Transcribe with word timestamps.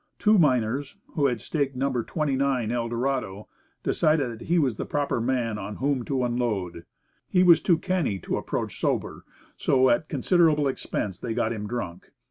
Two 0.17 0.39
miners, 0.39 0.95
who 1.11 1.27
had 1.27 1.39
staked 1.39 1.75
No. 1.75 2.01
29 2.01 2.71
Eldorado, 2.71 3.47
decided 3.83 4.31
that 4.39 4.47
he 4.47 4.57
was 4.57 4.77
the 4.77 4.83
proper 4.87 5.21
man 5.21 5.59
upon 5.59 5.75
whom 5.75 6.03
to 6.05 6.23
"unload." 6.23 6.85
He 7.29 7.43
was 7.43 7.61
too 7.61 7.77
canny 7.77 8.17
to 8.21 8.37
approach 8.37 8.79
sober, 8.79 9.25
so 9.57 9.91
at 9.91 10.09
considerable 10.09 10.67
expense 10.67 11.19
they 11.19 11.35
got 11.35 11.53
him 11.53 11.67
drunk. 11.67 12.09